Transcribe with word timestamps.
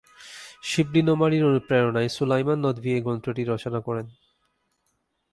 শিবলী 0.63 1.01
নোমানীর 1.01 1.47
অনুপ্রেরণায় 1.49 2.09
সুলাইমান 2.09 2.59
নদভী 2.65 2.89
এই 2.95 3.01
গ্রন্থটি 3.01 3.43
রচনা 3.43 3.79
করেন। 3.87 4.07